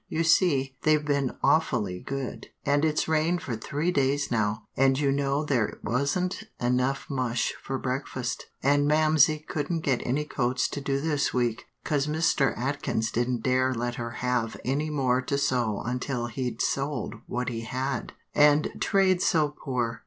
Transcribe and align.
"You 0.07 0.23
see, 0.23 0.75
they've 0.81 1.05
been 1.05 1.35
awfully 1.43 1.99
good, 1.99 2.47
and 2.65 2.83
it's 2.83 3.07
rained 3.07 3.43
for 3.43 3.55
three 3.55 3.91
days 3.91 4.31
now, 4.31 4.63
and 4.75 4.97
you 4.97 5.11
know 5.11 5.45
there 5.45 5.77
wasn't 5.83 6.45
enough 6.59 7.05
mush 7.07 7.53
for 7.61 7.77
breakfast, 7.77 8.47
and 8.63 8.87
Mamsie 8.87 9.37
couldn't 9.47 9.81
get 9.81 10.01
any 10.03 10.25
coats 10.25 10.67
to 10.69 10.81
do 10.81 10.99
this 10.99 11.35
week, 11.35 11.65
'cause 11.83 12.07
Mr. 12.07 12.57
Atkins 12.57 13.11
didn't 13.11 13.43
dare 13.43 13.75
let 13.75 13.93
her 14.01 14.09
have 14.25 14.57
any 14.65 14.89
more 14.89 15.21
to 15.21 15.37
sew 15.37 15.83
until 15.85 16.25
he'd 16.25 16.63
sold 16.63 17.13
what 17.27 17.49
he 17.49 17.61
had, 17.61 18.13
and 18.33 18.71
trade's 18.79 19.25
so 19.27 19.49
poor." 19.49 19.99